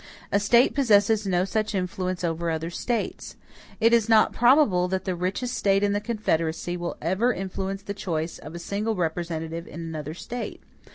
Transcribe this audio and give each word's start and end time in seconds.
A 0.31 0.39
State 0.39 0.73
possesses 0.73 1.27
no 1.27 1.45
such 1.45 1.75
influence 1.75 2.23
over 2.23 2.49
other 2.49 2.71
States. 2.71 3.35
It 3.79 3.93
is 3.93 4.09
not 4.09 4.33
probable 4.33 4.87
that 4.87 5.05
the 5.05 5.13
richest 5.13 5.53
State 5.55 5.83
in 5.83 5.93
the 5.93 6.01
Confederacy 6.01 6.75
will 6.75 6.97
ever 7.03 7.31
influence 7.31 7.83
the 7.83 7.93
choice 7.93 8.39
of 8.39 8.55
a 8.55 8.57
single 8.57 8.95
representative 8.95 9.67
in 9.67 9.81
any 9.91 9.99
other 9.99 10.15
State. 10.15 10.63